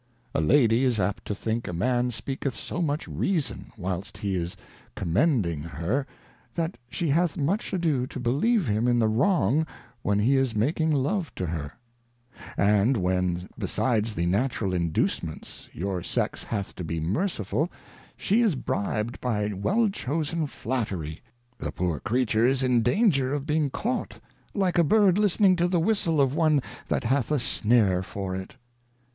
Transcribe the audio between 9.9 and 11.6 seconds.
when he is making Love to